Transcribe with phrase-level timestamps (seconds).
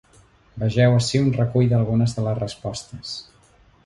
[0.61, 3.13] Vegeu ací un recull d’algunes de les respostes.